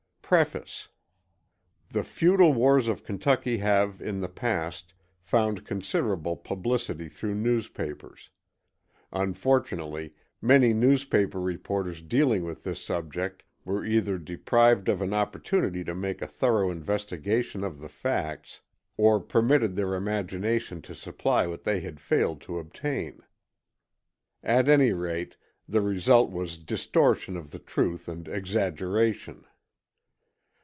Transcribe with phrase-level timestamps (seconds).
[0.31, 0.87] PREFACE
[1.89, 8.29] The feudal wars of Kentucky have, in the past, found considerable publicity through newspapers.
[9.11, 15.93] Unfortunately, many newspaper reporters dealing with this subject were either deprived of an opportunity to
[15.93, 18.61] make a thorough investigation of the facts,
[18.95, 23.19] or permitted their imagination to supply what they had failed to obtain.
[24.41, 25.35] At any rate,
[25.67, 29.43] the result was distortion of the truth and exaggeration.